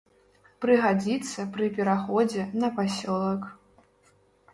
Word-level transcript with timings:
Прыгадзіцца 0.63 1.45
пры 1.57 1.67
пераходзе 1.75 2.47
на 2.63 2.71
пасёлак. 2.79 3.43